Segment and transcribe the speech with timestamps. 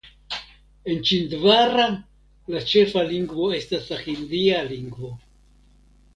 [0.93, 1.85] En Ĉindvara
[2.55, 5.15] la ĉefa lingvo estas la hindia lingvo.